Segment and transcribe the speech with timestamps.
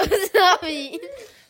[0.00, 1.00] 我是阿比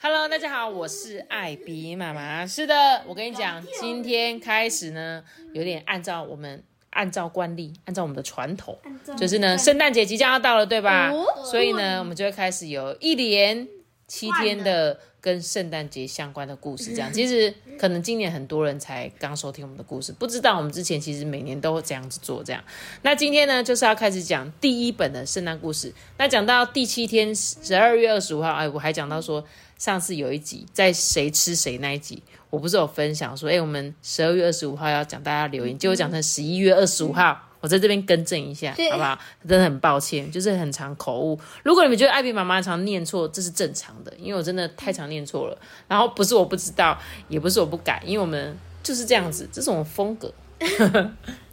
[0.01, 2.47] ，Hello，大家好，我是艾比妈妈。
[2.47, 8.79] 是的，我跟你讲，今天开始呢，有点按照我们按照惯例，按照我们的传统，
[9.19, 11.13] 就是呢，圣诞节即将要到了，对吧？
[11.45, 13.69] 所以呢，我们就会开始有一连
[14.09, 16.93] 七天的跟圣诞节相关的故事。
[16.93, 22.43] 这样，其实可能今年很多人才刚收听我们的故事，不知道我们之前其实每年都会这样子做。
[22.43, 22.65] 这样，
[23.03, 25.95] 那今天呢，就是要开始讲第一本的圣诞故事。
[26.17, 29.45] 那讲到第七天，十二月二十五号，哎，我还讲到说。
[29.79, 39.19] 上次有一集在谁吃谁那一集，我不是有分享说，哎、我们十二月二十五号要讲大家留言，结果讲成十一月二十五号，我在这边更正一下，好不好？
[39.49, 41.39] 真的很抱歉，就是很常口误。
[41.63, 45.59] 如果你们觉得艾比妈妈常念错，这是正常的，因为我真的太常念错了。
[45.89, 46.99] 然后不是我不知道，
[47.29, 50.33] 也不是我不改，因为我们就是这样子，这是我们风格。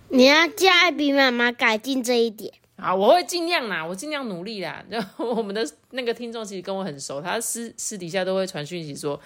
[0.09, 2.53] 你要叫艾比妈妈改进这一点。
[2.77, 4.83] 好，我会尽量啦，我尽量努力啦。
[4.89, 9.19] 然后我们的那个听众其实跟我很熟，他私私底下都会传讯息说，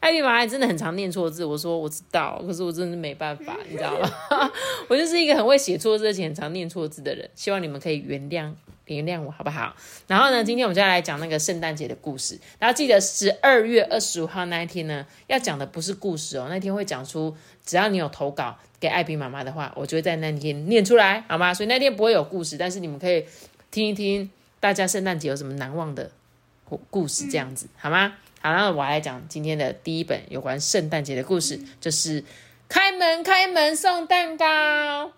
[0.00, 1.44] 艾比妈妈真的很常念错字。
[1.44, 4.10] 我说我知道，可是我真的没办法，你知道吗？
[4.88, 8.52] 我就是一个很会写错字而且很常念错字的人，希望你们可以原谅
[8.86, 9.74] 原谅我，好不好？
[10.06, 12.38] 然后呢，今天我们就要来讲那个圣诞节的故事。
[12.58, 21.54] 然后记得十二月二十五号那一天呢，要讲的不是故事哦，那天会讲出，只要你有投稿给艾比妈妈的话，我就会在那天念出来，好吗？
[21.54, 23.24] 所以那天不会有故事，但是你们可以
[23.70, 24.28] 听一听
[24.60, 26.10] 大家圣诞节有什么难忘的
[26.64, 28.14] 故故事，这样子、好吗？
[28.44, 32.22] 好，那我来讲今天的第一本有关圣诞节的故事，就是
[32.68, 35.10] 开门开门送蛋糕。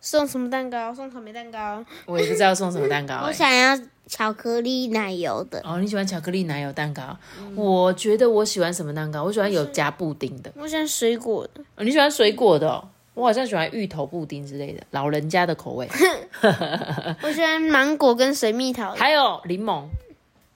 [0.00, 0.92] 送什么蛋糕？
[0.92, 1.84] 送草莓蛋糕。
[2.06, 3.26] 我也不知道送什么蛋糕、 欸。
[3.28, 5.62] 我想要巧克力奶油的。
[5.64, 7.16] 哦，你喜欢巧克力奶油蛋糕？
[7.54, 9.22] 我觉得我喜欢什么蛋糕？
[9.22, 10.50] 我喜欢有加布丁的。
[10.56, 11.62] 我喜欢水果的。
[11.76, 12.88] 哦，你喜欢水果的、哦？
[13.14, 15.88] 我好像喜欢芋头布丁之类的，老人家的口味。
[17.22, 18.98] 我喜欢芒果跟水蜜桃的。
[18.98, 19.84] 还有柠檬，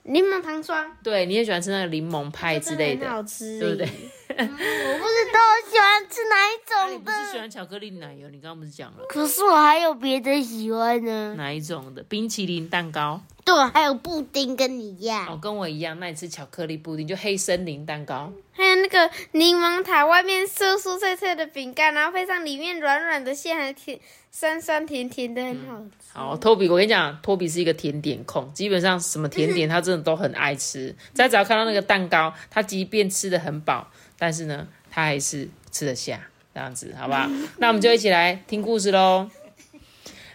[0.05, 3.87] 柠檬糖霜对，你也喜欢吃那个柠檬派之类的很，好吃，对不对？？
[4.31, 8.29] 我不知道我喜欢吃哪一种你不是喜欢巧克力奶油？
[8.31, 11.35] 你刚刚不是讲了可是我还有别的喜欢呢。
[11.37, 12.03] 哪一种的？
[12.05, 15.99] 冰淇淋蛋糕对，还有布丁跟你一样，哦，跟我一样。
[15.99, 18.33] 那你吃巧克力布丁就黑森林蛋糕。
[18.81, 23.99] 那个柠檬塔，外面酥酥脆脆的饼干，然后配上里面软软的馅，还甜
[24.31, 26.09] 酸酸甜甜的，很好吃。
[26.13, 30.95] 好，托比，我跟你讲，托比是一个甜点控，基本上什么甜点他真的都很爱吃。
[31.15, 37.29] 再只要看到那个蛋糕，他即便吃的很饱，但是呢，他还是吃得下，这样子，好不好？
[37.59, 39.31] 那我们就一起来听故事喽。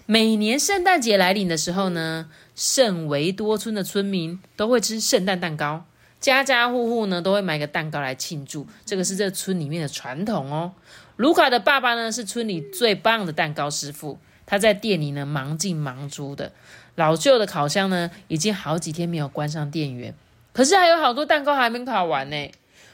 [0.05, 5.83] 每年圣诞节来临的时候呢，圣维多村的村民都会吃圣诞蛋糕，
[6.25, 10.73] 家家户户呢都会买个蛋糕来庆祝，这个是这村里面的传统哦。
[11.17, 16.51] 卢卡的爸爸呢是村里最棒的蛋糕师傅，他在店里呢忙进忙出的。
[16.95, 20.15] 老旧的烤箱呢已经好几天没有关上电源，
[20.51, 22.51] 可是还有好多蛋糕还没烤完呢。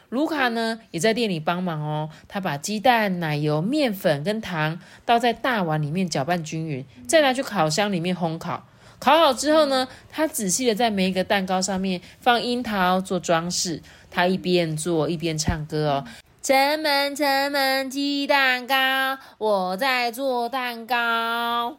[0.10, 8.68] 卢卡呢也在店里帮忙哦，他把鸡蛋、奶油、面粉跟糖倒在大碗里面搅拌均匀，再拿去烤箱里面烘烤。
[9.02, 13.82] 烤好之后呢，他仔细的在每一个蛋糕上面放樱桃做装饰。
[14.14, 16.06] 他一边做一边唱歌哦。
[16.44, 21.78] 城门城门鸡蛋糕，我在做蛋糕。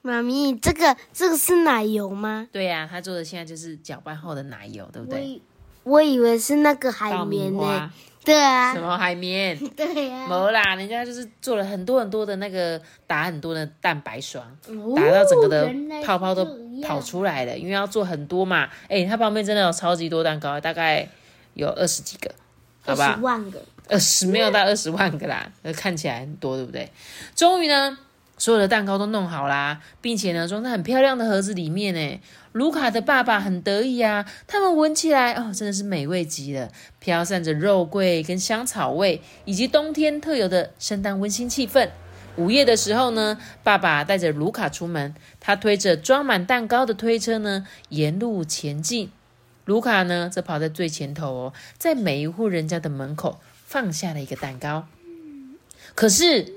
[0.00, 2.46] 妈咪，这个这个是奶油吗？
[2.52, 5.42] 对呀、他做的现在就是搅拌后的奶油，对不对？
[5.82, 7.90] 我以为是那个海绵呢、花，
[8.24, 9.58] 对啊什，么海绵？
[9.74, 15.68] 对呀、没啦，人家就是做了很多很多的那个打很多的蛋白霜，哦打到整个的
[16.04, 16.44] 泡泡都
[16.80, 18.68] 跑出来了，因为要做很多嘛。
[18.88, 21.06] 哎、它旁边真的有超级多蛋糕，大概
[21.54, 22.30] 有二十几个，
[22.82, 23.20] 好吧二十？
[23.20, 26.88] 万个，二十没有到二十万个啦，呃看起来很多，对不对？
[27.34, 27.98] 终于呢，
[28.38, 32.20] 所有的蛋糕都弄好啦，并且呢装在很漂亮的盒子里面呢。
[32.52, 36.68] 卢卡的爸爸很得意啊，他们闻起来哦，真的是美味极了，
[36.98, 41.88] 飘散着肉桂跟香草味，以及冬天特有的圣诞温馨气氛。
[42.36, 49.12] 午夜的时候呢，爸爸带着卢卡出门，他推着装满蛋糕的推车呢，沿路前进。
[49.64, 54.86] 卢卡呢，则跑在最前头哦，在每一户人家的门口放下了一个蛋糕。
[55.94, 56.52] 可是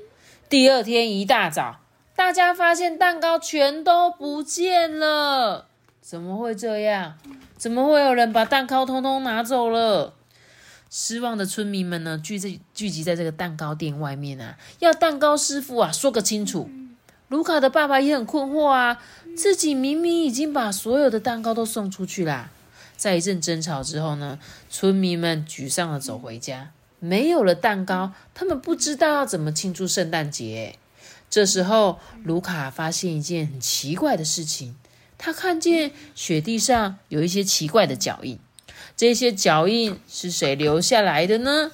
[0.50, 1.81] 第二天一大早，
[2.16, 5.68] 大家发现蛋糕全都不见了，
[6.01, 7.19] 怎么会这样？
[7.57, 10.14] 怎么会有人把蛋糕通通拿走了？
[10.97, 16.69] 失望的村民们呢，聚在聚集在这个蛋糕店外面啊，要蛋糕师傅啊说个清楚。
[17.27, 19.03] 卢卡的爸爸也很困惑啊，
[19.36, 22.50] 自己明明已经把所有的蛋糕都送出去啦。
[22.95, 24.39] 在一阵争吵之后呢，
[24.69, 26.71] 村民们沮丧的走回家，
[27.01, 30.77] 没有了蛋糕，他们不知道要怎么庆祝圣诞节。
[31.30, 34.77] 这时候，卢卡发现一件很奇怪的事情，
[35.18, 38.39] 他看见雪地上有一些奇怪的脚印。
[38.97, 41.71] 这些脚印是谁留下来的呢？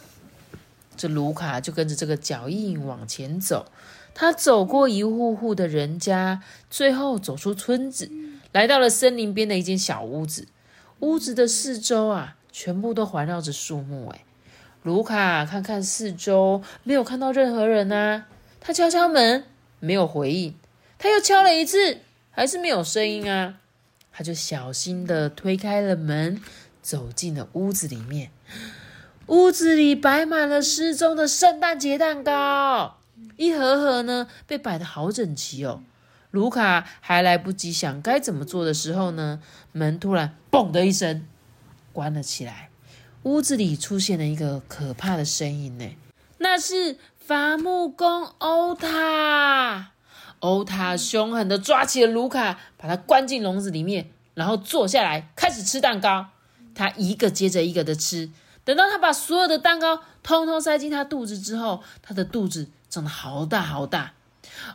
[0.97, 3.71] 这卢卡就跟着这个脚印往前走。
[4.13, 8.11] 他走过一户户的人家，最后走出村子，
[8.51, 10.47] 来到了森林边的一间小屋子。
[10.99, 14.09] 屋子的四周啊，全部都环绕着树木。
[14.09, 14.23] 哎，
[14.83, 18.25] 卢卡看看四周，没有看到任何人啊。
[18.59, 19.45] 他敲敲门，
[19.79, 20.55] 没有回应。
[20.99, 21.99] 他又敲了一次，
[22.31, 23.55] 还是没有声音啊。
[24.11, 26.41] 他就小心的推开了门。
[26.81, 28.31] 走进了屋子里面，
[29.27, 32.97] 屋子里摆满了失踪的圣诞节蛋糕，
[33.37, 35.81] 一盒盒呢被摆的好整齐哦。
[36.31, 39.41] 卢卡还来不及想该怎么做的时候呢，
[39.73, 41.25] 门突然“嘣”的一声
[41.91, 42.69] 关了起来，
[43.23, 45.85] 屋子里出现了一个可怕的声音呢，
[46.37, 49.91] 那是伐木工欧塔。
[50.39, 56.29] 欧塔凶狠的抓起了卢卡，把他关进笼子里面，然后坐下来开始吃蛋糕。
[56.75, 58.29] 他一个接着一个的吃，
[58.63, 64.13] 等到他把所有的蛋糕通通塞进他肚子之后，他的肚子长得好大好大。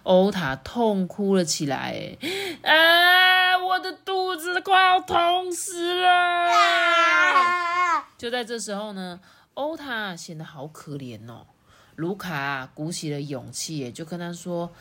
[0.04, 2.16] 欧塔痛哭了起来，
[2.62, 6.48] 啊，我的肚子快要痛死了！
[8.16, 9.20] 就在这时候呢，
[9.54, 11.46] 欧塔显得好可怜哦。
[11.96, 14.72] 卢卡鼓起了勇气，就跟他说：“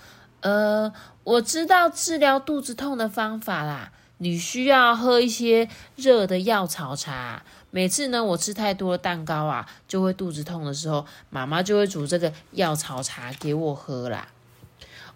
[0.41, 0.91] 呃，
[1.23, 7.43] 我知道治疗肚子痛的方法啦。”你需要喝一些热的药草茶。
[7.71, 14.29] 每次呢，我吃太多的蛋糕啊，就会肚子痛的时候，妈妈就会煮这个药草茶给我喝啦。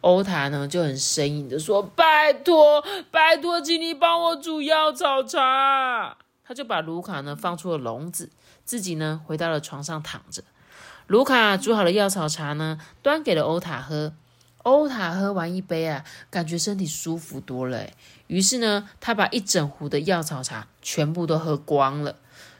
[0.01, 8.29] 欧塔呢就很生硬的说：“拜托，拜托，请你帮我煮药草茶。”他就把卢卡呢放出了笼子，
[8.65, 10.43] 自己呢回到了床上躺着。
[11.07, 14.13] 卢卡煮好了药草茶呢，端给了欧塔喝。
[14.69, 17.85] 欧塔喝完一杯啊，感觉身体舒服多了。
[18.27, 22.15] 于是呢，他把一整壶的药草茶全部都喝光了。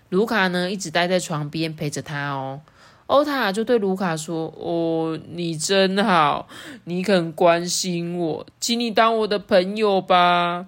[0.10, 2.62] 卢卡呢，一直待在床边陪着他哦。
[3.06, 6.48] 欧塔就对卢卡说：“哦，你真好，
[6.84, 10.68] 你肯关心我，请你当我的朋友吧。”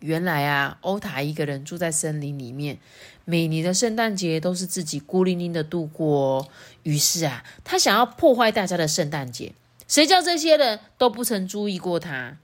[0.00, 2.78] 原来啊，欧塔一个人住在森林里面，
[3.24, 6.48] 每年的圣诞节都是自己孤零零的度过。
[6.82, 9.52] 于是啊，他想要破坏大家的圣诞节。
[9.86, 12.36] 谁叫这些人都不曾注意过他？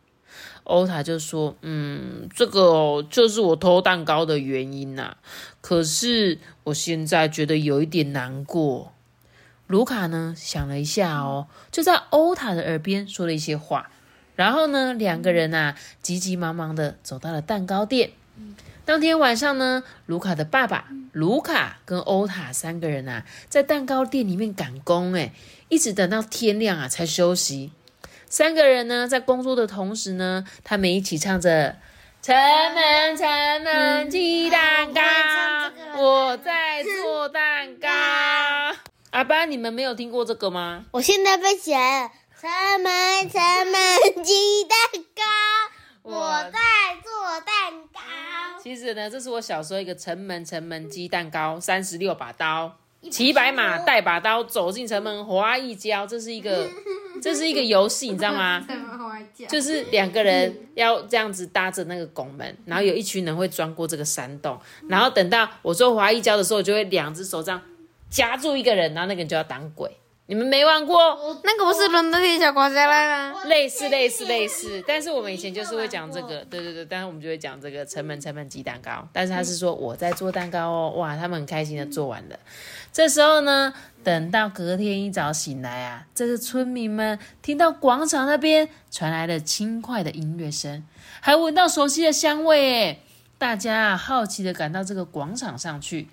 [0.65, 5.17] 欧塔就说：“嗯，这个就是我偷蛋糕的原因呐。
[5.61, 8.93] 可是我现在觉得有一点难过。”
[9.67, 13.91] 卢卡呢想了一下哦，就在欧塔的耳边说了一些话。
[14.37, 18.11] 然后呢，两个人啊急急忙忙的走到了蛋糕店。
[18.91, 25.33] 当天晚上呢，卢卡的爸爸卢卡跟欧塔三个人啊，在蛋糕店里面赶工，哎，
[25.69, 27.71] 一直等到天亮啊才休息。
[28.29, 31.77] 三个人呢，在工作的同时呢，他们一起唱着
[32.21, 35.01] “城门城门鸡蛋糕”，
[35.97, 37.89] 我在做蛋糕。
[39.11, 40.87] 阿爸，你们没有听过这个吗？
[40.91, 42.11] 我现在背起来了
[42.43, 42.51] ，“城
[42.83, 44.77] 门城门鸡蛋
[45.15, 45.23] 糕”，
[46.03, 46.59] 我在
[47.05, 47.60] 做蛋糕。
[48.63, 52.77] 其实呢，这是我小时候一个城门城门鸡蛋糕，三十六把刀，
[53.11, 56.69] 骑白马带把刀走进城门滑一跤，这是一个
[57.23, 58.67] 这是一个游戏，你知道吗？
[59.49, 67.61] 就是两个人要这样子搭着那个拱门，然后有一群人会钻过这个山洞，然后等到我说滑一跤的时候，就会两只手这样
[68.11, 69.91] 夹住一个人，然后那个人就要挡鬼。
[70.31, 70.97] 你们没玩过？
[71.43, 73.43] 那个不是伦敦铁小瓜下来吗？
[73.47, 82.39] 类似类似类似，但是我们以前就是会讲这个，对对对，但是我们就会讲这个成本成本鸡蛋糕，但是他是说我在做蛋糕哦，哇，他们很开心的做完了。
[82.93, 90.85] 这时候呢，等到隔天一早醒来啊，这个村民们听到广场那边传来了轻快的音乐声，
[91.21, 93.03] 还闻到熟悉的香味，诶，
[93.37, 96.07] 大家好奇的赶到这个广场上去。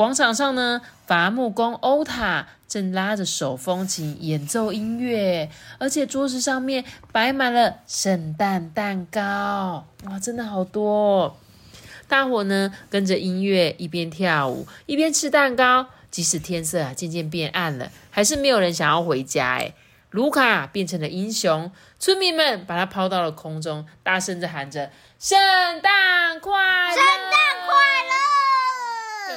[0.00, 11.24] 广场上呢，伐木工欧塔正拉着手风琴演奏音乐，而且桌子上面摆满了圣诞蛋糕，哇，真的好多！
[11.24, 11.36] 哦
[12.08, 19.58] 大伙呢跟着音乐一边跳舞一边吃蛋糕，即使天色啊渐渐变暗了，还是没有人想要回家。
[19.58, 19.74] 哎，
[20.08, 24.90] 卢卡变成了英雄，村民们把他抛到了空中，大声的喊着。
[25.18, 25.38] 圣
[25.82, 26.52] 诞快
[26.88, 26.94] 乐！
[26.94, 28.39] 圣诞快乐！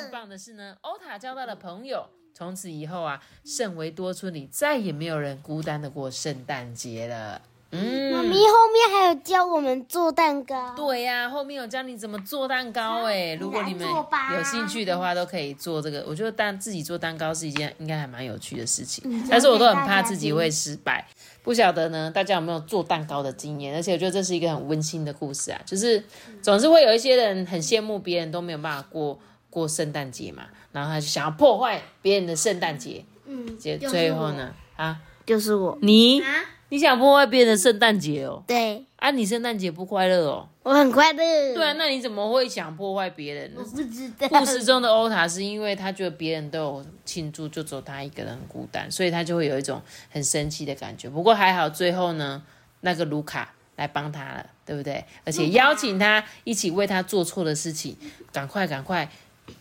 [0.04, 7.42] 更棒的是呢，欧塔交到了朋友，从此以后啊，圣维多村里再也没有人孤单的过圣诞节了。
[7.76, 10.76] 嗯妈嗯，咪后面还有教我们做蛋糕。
[10.76, 13.88] 对呀、后面有教你怎么做蛋糕哎，如果你们
[14.36, 16.06] 有兴趣的话，都可以做这个。
[16.08, 21.08] 我觉得蛋自己做蛋糕是一件应该还蛮有趣的事情，嗯但是我都很怕自己会失败。
[21.42, 23.74] 不晓得呢，大家有没有做蛋糕的经验？
[23.74, 26.04] 而且我觉得这是一个很温馨的故事啊，就是
[26.44, 29.20] 总是会有一些人很羡慕别人都没有办法过
[29.54, 35.78] 过圣诞节嘛，然后他就想要破坏别人的圣诞节，嗯，结最后呢，啊，就是我。
[35.84, 36.26] 你啊，
[36.70, 38.44] 你想破坏别人的圣诞节哦？
[38.48, 40.50] 对，啊，你圣诞节不快乐哦？
[40.64, 41.54] 我很快乐。
[41.54, 43.64] 对啊，那你怎么会想破坏别人呢我？
[43.64, 44.28] 不知道。
[44.28, 49.80] 故事中的欧塔是因为他觉得别人都有庆祝，就只有他一个人很孤单，所以他就会有一种
[50.10, 51.08] 很生气的感觉。
[51.08, 52.42] 不过还好，最后呢，
[52.82, 55.04] 那个卢卡来帮他了，对不对？
[55.26, 57.96] 而且邀请他一起为他做错的事情，
[58.32, 59.12] 赶快赶快，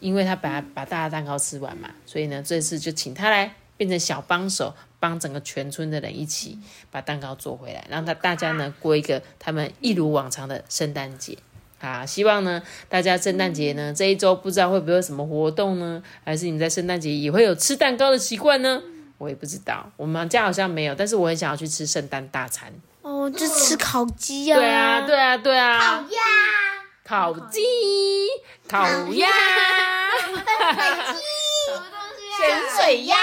[0.00, 6.58] 因为他把把大的蛋糕吃完嘛，所以呢，这次就请他来变成小帮手，帮整个全村的人一起
[6.90, 11.36] 把蛋糕做回来，让他大家呢过一个他们一如往常的圣诞节。
[11.80, 16.00] 啊，希望呢，大家圣诞节呢这一周不知道会不会有什么活动呢？
[16.24, 18.80] 还是你们在圣诞节也会有吃蛋糕的习惯呢？
[19.18, 22.72] 我也不知道，我们家好像没有，但是我很想要去吃圣诞大餐。
[23.02, 24.56] 哦，就吃烤鸡啊。
[24.56, 26.72] 对啊，对啊，对啊，呀。
[27.12, 27.61] 烤鸡、
[28.66, 29.28] 烤鸭、
[30.19, 31.21] 什么东西
[32.38, 33.14] 咸水鸭。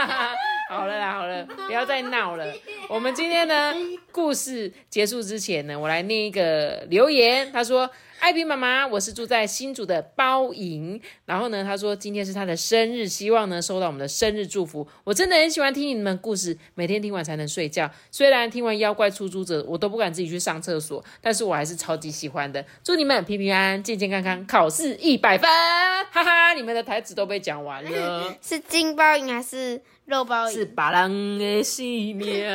[0.70, 2.54] 好了啦，好了，不要再闹了。
[2.88, 3.74] 我们今天呢，
[4.10, 7.52] 故事结束之前呢，我来念一个留言。
[7.52, 7.90] 他说
[8.22, 11.00] ：“艾比妈妈，我是住在新竹的包莹。
[11.26, 14.86] 然后呢，他说今天是他的生日，希望呢收到我们的生日祝福。
[15.02, 17.90] 我真的很喜欢听你们故事，每天听完才能睡觉。
[18.12, 22.64] 虽然听完妖怪出租者，我都不敢自己去上厕所，但是我还是超级喜欢的。
[22.84, 25.50] 祝你们平平安安、健健康康，考试一百分！
[26.12, 30.58] 哈哈，你们的台词都被讲完了。”是金包银还是肉包银？
[30.58, 32.46] 是别人的性命，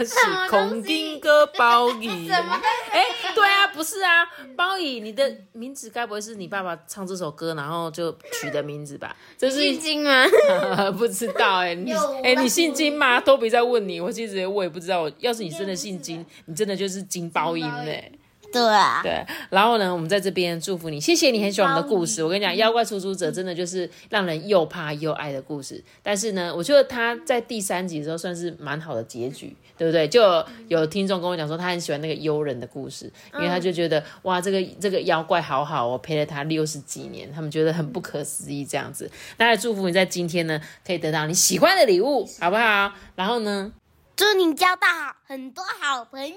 [0.00, 2.28] 是空丁哥包椅。
[2.90, 9.14] 哎、对啊，不是啊，包椅，你的名字该不会是你爸爸唱这首歌，然后就取的名字吧？
[9.36, 10.24] 这是姓金吗？
[10.96, 11.92] 不知道哎、你
[12.22, 13.20] 哎、你姓金吗？
[13.20, 15.02] 都别在问你，我其实我也不知道。
[15.02, 18.10] 我要是你真的姓金，你真的就是金包银嘞、
[18.54, 19.00] 对啊。
[19.02, 22.22] 对，然后呢，我们在这边祝福你，谢谢你很喜欢我们的故事。
[22.22, 25.82] 我跟你讲，妖怪出租者真的就是让人又怕又爱的故事。
[26.02, 30.06] 但是呢，我觉得他在第三集的时候算是蛮好的结局，对不对？
[30.08, 39.10] 就有有听众跟我讲说，他很喜欢那个幽人的故事，因为他就觉得哇，这个这个妖怪好好哦，陪了他六十几年，他们觉得很不可思议这样子。
[39.38, 42.92] 那也祝福你在今天呢，可以得到你喜欢的礼物，好不好？
[43.16, 43.72] 然后呢，
[44.16, 46.36] 祝你交到好很多好朋友。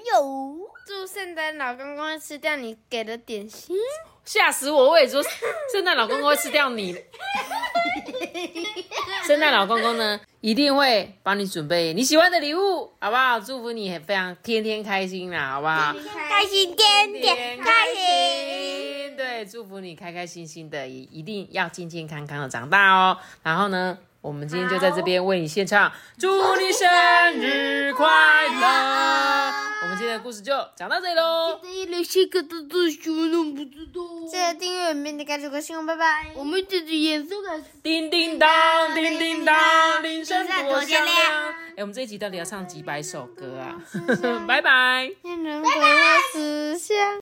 [0.84, 3.76] 祝圣诞老公公吃掉你给的点心。
[4.24, 4.90] 吓死我！
[4.90, 5.22] 我也说，
[5.72, 6.92] 圣诞老公公会吃掉你。
[9.24, 13.38] 圣诞老公公呢，一定会帮你准备你喜欢的礼物，好不好？
[13.38, 15.94] 祝福你非常天天开心啦，好不好？
[16.28, 19.16] 开心天天开心。
[19.16, 23.16] 对，祝福你开开心心的，也一定要健健康康的长大哦。
[23.42, 26.88] 然后呢，我们今天就在这边为你献唱，祝你生
[27.34, 29.52] 日快乐。
[29.80, 31.60] 我们今天的故事就讲到这里喽。
[31.62, 34.02] 这一类些个的都什么都不知道。
[34.28, 36.32] 记得订阅我们的感觉个新闻，拜拜。
[36.34, 37.62] 我们自己演出个。
[37.80, 41.54] 叮叮当，叮叮当，铃声多响亮。
[41.76, 43.80] 哎，我们这一集到底要唱几百首歌啊？
[44.48, 45.08] 拜拜。